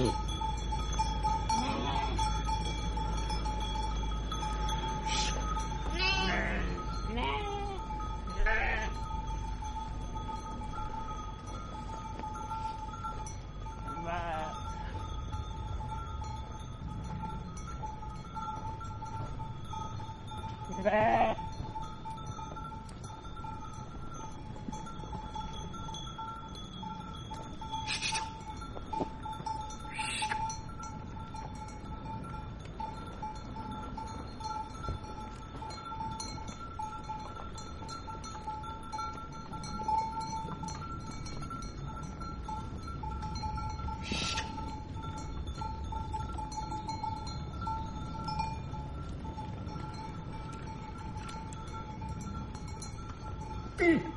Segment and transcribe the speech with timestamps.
[0.00, 0.39] Mm.
[20.80, 21.29] velho.
[53.80, 54.09] Mm.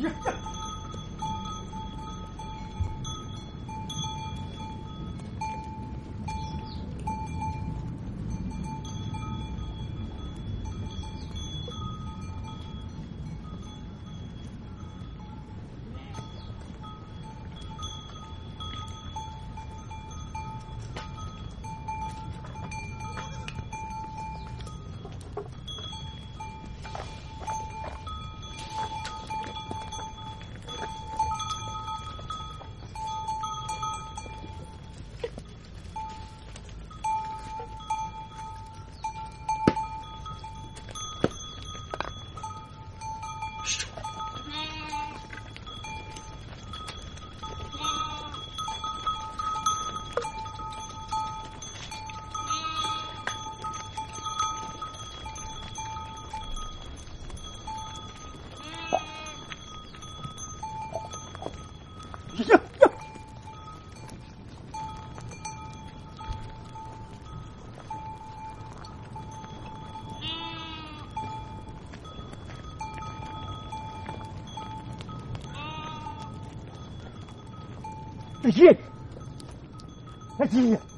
[0.00, 0.12] Yeah.
[62.48, 62.90] 呀呀！
[78.42, 78.76] 哎呀！
[80.38, 80.89] 哎呀！